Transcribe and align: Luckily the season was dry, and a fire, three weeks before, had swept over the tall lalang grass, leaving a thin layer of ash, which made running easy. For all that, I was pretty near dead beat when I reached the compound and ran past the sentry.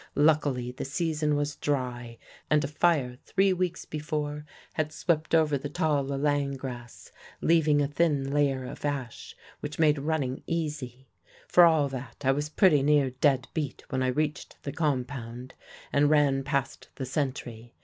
Luckily 0.15 0.71
the 0.71 0.83
season 0.83 1.35
was 1.35 1.57
dry, 1.57 2.17
and 2.49 2.63
a 2.63 2.67
fire, 2.67 3.19
three 3.23 3.53
weeks 3.53 3.85
before, 3.85 4.45
had 4.73 4.91
swept 4.91 5.35
over 5.35 5.59
the 5.59 5.69
tall 5.69 6.03
lalang 6.03 6.57
grass, 6.57 7.11
leaving 7.39 7.83
a 7.83 7.87
thin 7.87 8.31
layer 8.31 8.65
of 8.65 8.83
ash, 8.83 9.35
which 9.59 9.77
made 9.77 9.99
running 9.99 10.41
easy. 10.47 11.07
For 11.47 11.65
all 11.65 11.87
that, 11.89 12.23
I 12.25 12.31
was 12.31 12.49
pretty 12.49 12.81
near 12.81 13.11
dead 13.11 13.47
beat 13.53 13.83
when 13.89 14.01
I 14.01 14.07
reached 14.07 14.63
the 14.63 14.71
compound 14.71 15.53
and 15.93 16.09
ran 16.09 16.43
past 16.43 16.89
the 16.95 17.05
sentry. 17.05 17.75